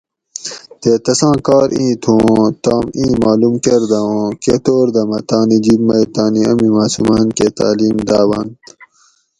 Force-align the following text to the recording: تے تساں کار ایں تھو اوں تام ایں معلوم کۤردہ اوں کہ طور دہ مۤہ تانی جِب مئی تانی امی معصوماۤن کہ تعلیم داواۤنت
تے 0.81 0.91
تساں 1.05 1.35
کار 1.47 1.69
ایں 1.77 1.93
تھو 2.03 2.13
اوں 2.25 2.45
تام 2.63 2.85
ایں 2.97 3.13
معلوم 3.23 3.55
کۤردہ 3.63 3.99
اوں 4.09 4.25
کہ 4.43 4.55
طور 4.65 4.85
دہ 4.95 5.01
مۤہ 5.09 5.21
تانی 5.29 5.57
جِب 5.65 5.79
مئی 5.87 6.05
تانی 6.15 6.41
امی 6.49 6.69
معصوماۤن 6.75 7.27
کہ 7.37 7.47
تعلیم 7.57 7.97
داواۤنت 8.07 8.61